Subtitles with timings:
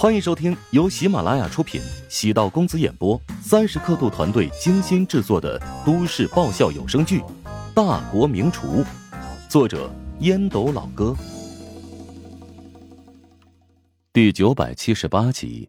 [0.00, 7.20] 欢迎收听由喜马拉雅出品、喜道公子演播、三十刻度团队精心制作的都市爆笑有声剧
[7.74, 8.82] 《大国名厨》，
[9.46, 11.14] 作者烟斗老哥，
[14.10, 15.68] 第九百七十八集。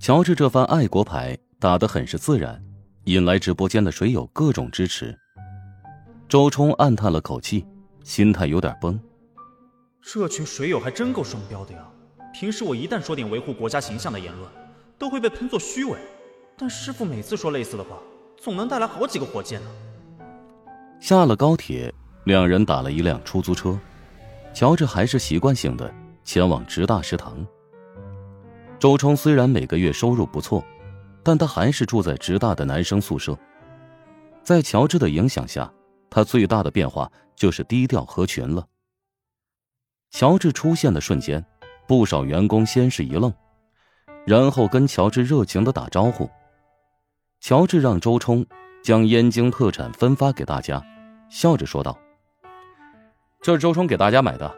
[0.00, 2.60] 乔治这番爱国牌打得很是自然，
[3.04, 5.16] 引来直播间的水友各种支持。
[6.28, 7.64] 周冲暗叹了口气，
[8.02, 8.98] 心态有点崩。
[10.02, 11.86] 这群水友还真够双标的呀！
[12.34, 14.50] 平时我一旦说点维护国家形象的言论，
[14.98, 15.96] 都会被喷作虚伪。
[16.58, 17.96] 但师傅每次说类似的话，
[18.36, 19.70] 总能带来好几个火箭呢。
[20.98, 23.78] 下了高铁，两人打了一辆出租车，
[24.52, 27.46] 乔治还是习惯性的前往直大食堂。
[28.80, 30.64] 周冲虽然每个月收入不错，
[31.22, 33.38] 但他还是住在职大的男生宿舍。
[34.42, 35.72] 在乔治的影响下，
[36.10, 38.66] 他最大的变化就是低调合群了。
[40.10, 41.44] 乔治出现的瞬间，
[41.86, 43.32] 不少员工先是一愣，
[44.26, 46.28] 然后跟乔治热情的打招呼。
[47.40, 48.44] 乔治让周冲
[48.82, 50.82] 将燕京特产分发给大家，
[51.28, 51.98] 笑着说道
[53.42, 54.54] ：“这是周冲给大家买的。”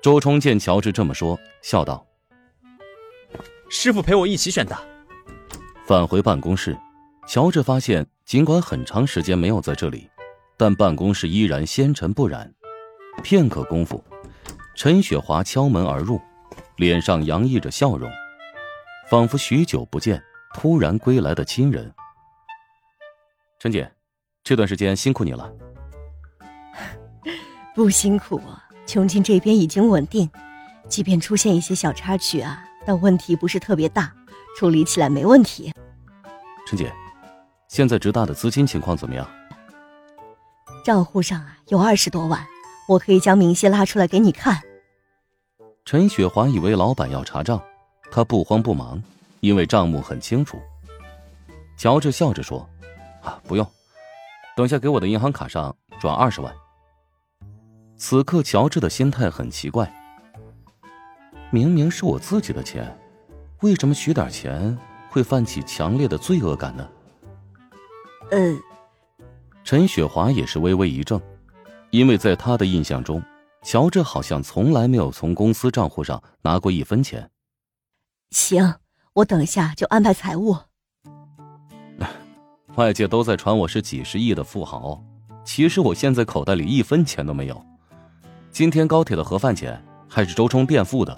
[0.00, 2.06] 周冲见乔治这么说，笑道
[3.68, 4.76] ：“师傅陪我一起选的。”
[5.84, 6.78] 返回办公室，
[7.26, 10.08] 乔治发现，尽管很长时间没有在这里，
[10.56, 12.52] 但办公室依然纤尘不染。
[13.22, 14.02] 片刻功夫。
[14.82, 16.18] 陈雪华敲门而入，
[16.76, 18.10] 脸上洋溢着笑容，
[19.10, 20.22] 仿佛许久不见、
[20.54, 21.92] 突然归来的亲人。
[23.58, 23.92] 陈姐，
[24.42, 25.52] 这段时间辛苦你了。
[27.74, 28.40] 不辛苦，
[28.86, 30.30] 琼琴这边已经稳定，
[30.88, 34.10] 即便出现一些小插曲啊，但问题不是特别大，
[34.56, 35.70] 处理起来没问题。
[36.66, 36.90] 陈姐，
[37.68, 39.28] 现在直大的资金情况怎么样？
[40.82, 42.42] 账户上啊有二十多万，
[42.88, 44.58] 我可以将明细拉出来给你看。
[45.84, 47.60] 陈雪华以为老板要查账，
[48.10, 49.02] 他不慌不忙，
[49.40, 50.60] 因为账目很清楚。
[51.76, 52.68] 乔治笑着说
[53.24, 53.66] ：“啊，不用，
[54.56, 56.54] 等下给我的银行卡上转二十万。”
[57.96, 59.92] 此刻乔治的心态很奇怪，
[61.50, 62.96] 明明是我自己的钱，
[63.62, 64.78] 为什么取点钱
[65.08, 66.88] 会泛起强烈的罪恶感呢？
[68.30, 68.60] 嗯，
[69.64, 71.20] 陈雪华也是微微一怔，
[71.90, 73.20] 因为在他的印象中。
[73.62, 77.30] 乔治好像从来没有从公司账户上拿过一分钱。
[78.30, 78.76] 行，
[79.12, 80.56] 我等一下就安排财务。
[82.76, 85.02] 外界都在传我是几十亿的富豪，
[85.44, 87.64] 其实我现在口袋里一分钱都没有。
[88.50, 91.16] 今天高铁的盒饭钱还是周冲垫付的。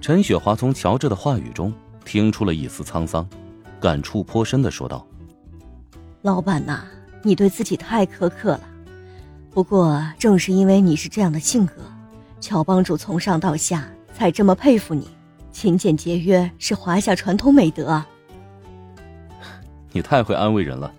[0.00, 1.72] 陈雪华从乔治的话语中
[2.04, 3.28] 听出了一丝沧桑，
[3.80, 5.04] 感触颇深的说道
[6.22, 6.84] ：“老板呐，
[7.22, 8.60] 你对自己太苛刻了。”
[9.56, 11.76] 不过，正是因为你是这样的性格，
[12.42, 15.08] 乔帮主从上到下才这么佩服你。
[15.50, 18.04] 勤俭节约是华夏传统美德。
[19.92, 20.92] 你太会安慰人了。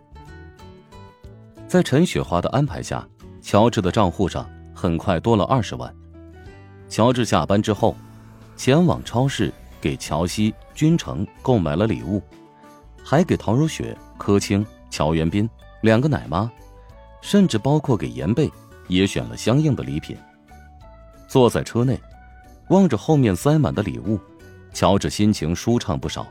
[1.68, 3.08] 在陈雪华的安排下，
[3.44, 5.94] 乔治的账户上很快多了二十万。
[6.90, 7.96] 乔治下班之后，
[8.56, 12.20] 前往超市给乔西、君城购买了礼物，
[13.04, 15.48] 还给陶如雪、柯青、乔元斌
[15.82, 16.52] 两个奶妈。
[17.28, 18.50] 甚至包括给严贝
[18.88, 20.18] 也选了相应的礼品。
[21.28, 22.00] 坐在车内，
[22.70, 24.18] 望着后面塞满的礼物，
[24.74, 26.26] 乔治心情舒畅不少。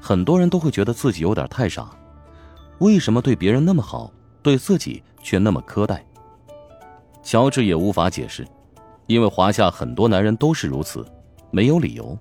[0.00, 1.90] 很多人都会觉得自己有点太傻，
[2.78, 4.12] 为什么对别人那么好，
[4.44, 6.06] 对自己却那么苛待？
[7.20, 8.46] 乔治也无法解释，
[9.08, 11.04] 因为华夏很多男人都是如此，
[11.50, 12.16] 没有理由。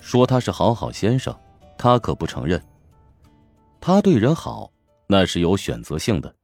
[0.00, 1.38] 说他是好好先生，
[1.76, 2.58] 他可不承认。
[3.78, 4.70] 他对人好，
[5.06, 6.34] 那是有选择性的。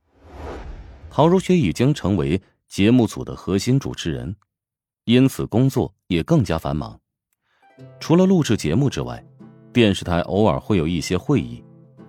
[1.17, 4.35] 陶如雪已经成为节目组的核心主持人，
[5.05, 6.99] 因此工作也更加繁忙。
[8.01, 9.25] 除了录制节目之外，
[9.73, 11.63] 电视台偶尔会有一些会议，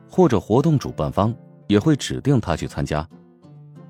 [0.10, 1.32] 或者活动主办方
[1.68, 3.08] 也会指定他去参加。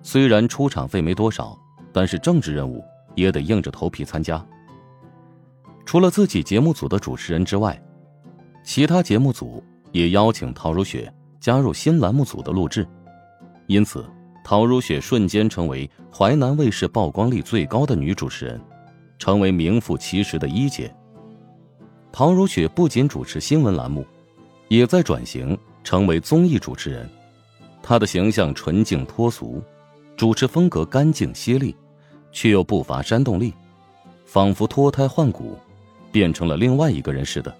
[0.04, 1.58] 虽然出场费没多少，
[1.94, 2.84] 但是政治任务
[3.16, 4.46] 也得硬着头皮参加。
[5.86, 7.82] 除了自己节目组的主持人之外，
[8.66, 9.64] 其他节目组
[9.94, 11.10] 也邀请陶如雪
[11.40, 12.86] 加入新栏目组的录制，
[13.68, 14.06] 因此。
[14.46, 18.62] 陶如雪瞬间成为淮南卫视曝光率最高的女主持人，
[19.18, 20.94] 成为名副其实的一姐。
[22.12, 24.06] 陶如雪不仅主持新闻栏目，
[24.68, 27.10] 也在转型成为综艺主持人。
[27.82, 29.60] 她的形象纯净脱俗，
[30.16, 31.76] 主持风格干净犀利，
[32.32, 33.52] 却又不乏煽动力，
[34.28, 35.58] 仿佛脱胎换骨，
[36.12, 37.52] 变成了另外一个人似的。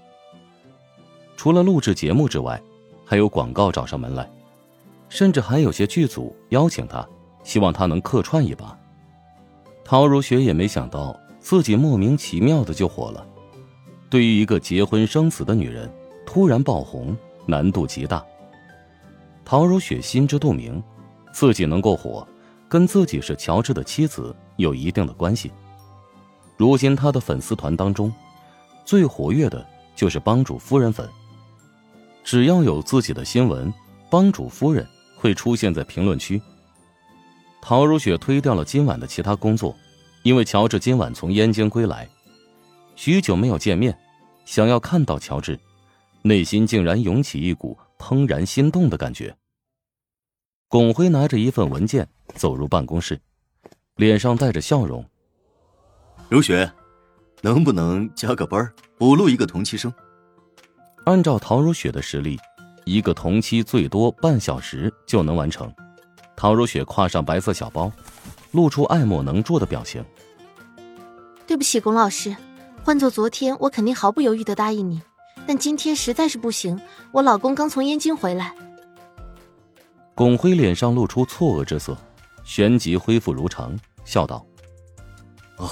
[1.36, 2.62] 除了录制节目之外，
[3.04, 4.30] 还有广告找上门来。
[5.10, 7.08] 甚至还有些剧组邀请他，
[7.44, 8.78] 希望他能客串一把。
[9.84, 13.26] 陶如雪也没想到自己莫名其妙的就火了。
[14.10, 15.92] 对于一个结婚生子的女人，
[16.26, 17.16] 突然爆红
[17.46, 18.26] 难度极大。
[19.44, 20.82] 陶如雪心知肚明，
[21.32, 22.28] 自己能够火，
[22.68, 25.52] 跟自己是乔治的妻子有一定的关系。
[26.58, 28.12] 如今他的粉丝团当中，
[28.86, 29.64] 最活跃的
[29.96, 31.08] 就是帮主夫人粉。
[32.24, 33.72] 只要有自己的新闻，
[34.10, 34.88] 帮主夫人
[35.26, 36.40] 会出现在评论区。
[37.60, 39.76] 陶如雪推掉了今晚的其他工作，
[40.22, 42.08] 因为乔治今晚从燕京归来，
[42.96, 43.98] 许久没有见面，
[44.46, 45.60] 想要看到乔治，
[46.22, 49.36] 内心竟然涌起一股怦然心动的感觉。
[50.68, 53.20] 巩辉拿着一份文件走入办公室，
[53.96, 55.04] 脸上带着笑容
[56.30, 56.72] ：“如雪，
[57.42, 59.92] 能不能加个班补录一个同期生？”
[61.06, 62.40] 按照陶如雪的实力，
[62.86, 65.72] 一个同期最多半小时就能完成。
[66.36, 67.92] 陶如雪挎上白色小包，
[68.52, 70.04] 露出爱莫能助的表情。
[71.48, 72.36] 对不起，龚老师，
[72.84, 75.02] 换做昨天，我肯定毫不犹豫的答应你，
[75.48, 76.80] 但今天实在是不行，
[77.12, 78.54] 我老公刚从燕京回来。
[80.14, 81.98] 巩辉脸上露出错愕之色，
[82.44, 84.46] 旋即恢复如常，笑道
[85.58, 85.70] ：“哦，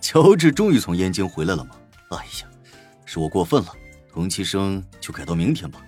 [0.00, 1.70] 乔治终于从燕京回来了吗？
[2.10, 2.48] 哎呀，
[3.04, 3.72] 是我过分了。”
[4.12, 5.80] 同期生就改到明天吧。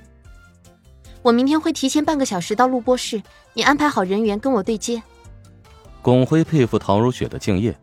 [1.23, 3.23] 我明天会提前半个小时到录播室，
[3.55, 5.01] 你安排好人员跟我对接。
[6.03, 7.79] 巩辉佩服陶如雪的敬业，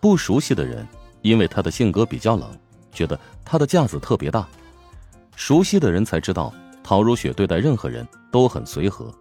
[0.00, 0.84] 不熟悉的人
[1.22, 2.50] 因为她的性格比较冷，
[2.92, 4.42] 觉得她的架子特别大；
[5.36, 6.52] 熟悉的人才知道
[6.82, 9.14] 陶如雪对待任何人都很随和，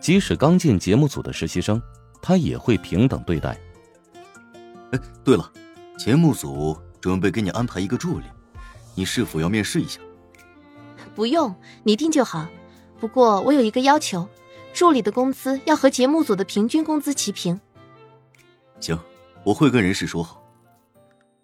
[0.00, 1.80] 即使刚进节目组的实习生，
[2.22, 3.54] 她也会平等对待。
[4.92, 5.52] 哎，对了，
[5.98, 8.24] 节目组准备给你安排一个助理。
[8.94, 10.00] 你是否要面试一下？
[11.14, 12.48] 不用，你定就好。
[13.02, 14.28] 不过我有一个要求，
[14.72, 17.60] 助理的工资要和节目组的平均工资齐平。
[18.78, 18.96] 行，
[19.42, 20.40] 我会跟人事说好。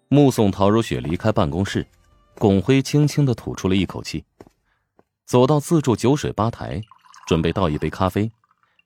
[0.07, 1.85] 目送陶如雪离开办公室，
[2.35, 4.23] 巩辉轻轻的吐出了一口气，
[5.25, 6.81] 走到自助酒水吧台，
[7.27, 8.31] 准备倒一杯咖啡，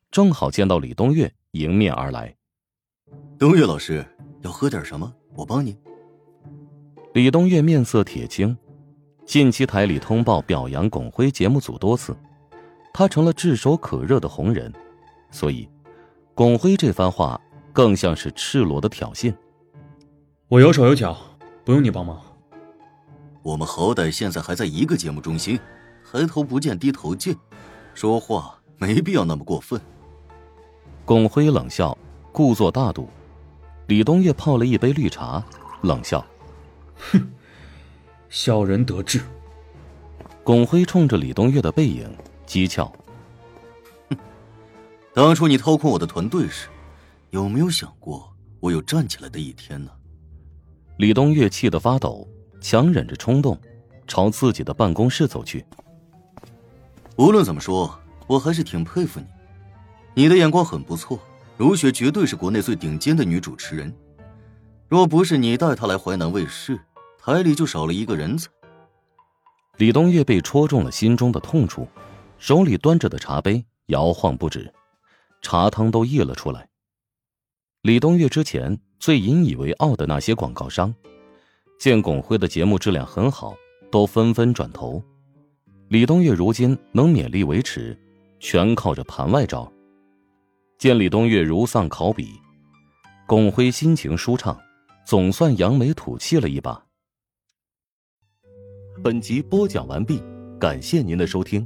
[0.10, 2.36] 正好见到李东月迎面而来。
[3.38, 4.04] 东月老师，
[4.42, 5.14] 要喝点什么？
[5.36, 5.78] 我帮你。
[7.14, 8.58] 李东月面色铁青，
[9.28, 12.18] 近期台里通报表扬巩辉节目组多次，
[12.94, 14.72] 他成了炙手可热的红人，
[15.32, 15.68] 所以，
[16.36, 17.42] 巩辉这番话
[17.74, 19.34] 更像是赤裸的挑衅。
[20.48, 21.18] 我有手有脚，
[21.66, 22.22] 不用你帮忙。
[23.42, 25.60] 我们好歹现在还在一个节目中心，
[26.10, 27.36] 抬头不见低头见，
[27.96, 29.82] 说话没必要那么过分。
[31.04, 31.98] 巩辉冷笑，
[32.32, 33.10] 故作大度。
[33.88, 35.44] 李东月泡了一杯绿茶，
[35.82, 36.24] 冷笑。
[37.12, 37.28] 哼，
[38.30, 39.20] 小人得志。
[40.44, 42.08] 巩辉冲着李东月的背影
[42.54, 42.92] 讥诮
[44.12, 44.18] ：“哼，
[45.12, 46.68] 当初你掏空我的团队时，
[47.32, 49.90] 有没有想过我有站起来的一天呢？”
[50.98, 52.28] 李东月气得发抖，
[52.62, 53.60] 强忍着冲动，
[54.08, 55.66] 朝自己的办公室走去。
[57.16, 59.26] 无论怎么说，我还是挺佩服你，
[60.14, 61.20] 你的眼光很不错。
[61.58, 63.92] 如雪绝对是国内最顶尖的女主持人。
[64.88, 66.80] 若不是你带她来淮南卫视，
[67.18, 68.48] 台里就少了一个人才。
[69.78, 71.88] 李东岳被戳中了心中的痛处，
[72.44, 74.70] 手里端着的茶杯摇晃不止，
[75.42, 76.68] 茶汤都溢了出来。
[77.84, 80.94] 李东岳之前最引以为傲的那些广告商，
[81.80, 83.56] 见巩辉的节目质量很好，
[83.90, 85.02] 都纷纷转头。
[85.88, 87.98] 李东岳如今能勉力维持，
[88.42, 89.72] 全靠着盘外招。
[90.78, 92.28] 见李东岳如丧考妣，
[93.26, 94.60] 巩辉心情舒畅。
[95.06, 96.86] 总算扬眉吐气了一把。
[99.02, 100.22] 本集播讲完毕，
[100.60, 101.66] 感谢您的收听。